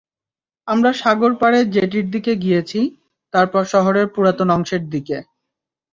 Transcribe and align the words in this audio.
আমরা 0.67 0.91
সাগর 0.93 1.31
পাড়ের 1.35 1.65
জেটির 1.71 2.05
দিকে 2.13 2.33
গিয়েছি, 2.35 2.79
তারপর 3.33 3.63
শহরের 3.73 4.07
পুরাতন 4.13 4.49
অংশের 4.49 4.83
দিকে। 4.93 5.17